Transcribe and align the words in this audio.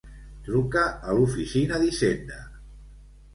Truca 0.45 0.85
a 1.11 1.15
l'oficina 1.17 1.81
d'hisenda. 1.85 2.41